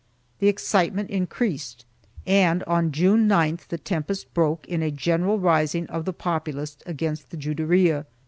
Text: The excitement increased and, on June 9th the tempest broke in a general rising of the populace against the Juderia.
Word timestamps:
The 0.39 0.47
excitement 0.47 1.11
increased 1.11 1.85
and, 2.25 2.63
on 2.63 2.91
June 2.91 3.29
9th 3.29 3.67
the 3.67 3.77
tempest 3.77 4.33
broke 4.33 4.67
in 4.67 4.81
a 4.81 4.89
general 4.89 5.37
rising 5.39 5.85
of 5.91 6.05
the 6.05 6.11
populace 6.13 6.77
against 6.87 7.29
the 7.29 7.37
Juderia. 7.37 8.07